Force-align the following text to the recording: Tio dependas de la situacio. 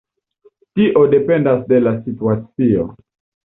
Tio 0.79 1.03
dependas 1.11 1.63
de 1.75 1.85
la 1.87 1.95
situacio. 2.09 2.91